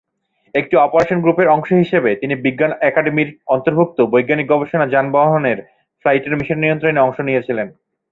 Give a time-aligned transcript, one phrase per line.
[0.55, 5.57] একটি অপারেশন গ্রুপের অংশ হিসাবে, তিনি বিজ্ঞান একাডেমির অন্তর্ভুক্ত বৈজ্ঞানিক গবেষণা যানবাহনের
[6.01, 7.67] ফ্লাইটের মিশন নিয়ন্ত্রণে অংশ নিয়েছিলেন।